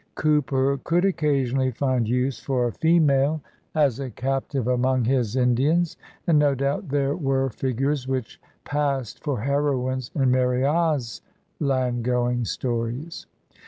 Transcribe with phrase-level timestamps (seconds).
[0.15, 3.39] Cooper could occasionally find use for a ''female"
[3.75, 9.41] as a captive among his Indians; and no doubt there were figures which passed for
[9.41, 11.21] heroines in Marryat's
[11.59, 13.27] land going stories.